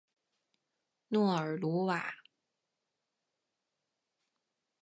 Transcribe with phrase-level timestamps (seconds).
[1.09, 2.15] 诺尔鲁瓦。